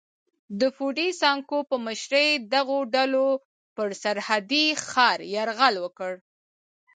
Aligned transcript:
د 0.59 0.61
فوډي 0.75 1.09
سانکو 1.21 1.57
په 1.69 1.75
مشرۍ 1.85 2.29
دغو 2.53 2.79
ډلو 2.95 3.27
پر 3.75 3.87
سرحدي 4.03 4.65
ښار 4.89 5.19
یرغل 5.35 5.75
وکړ. 5.83 6.13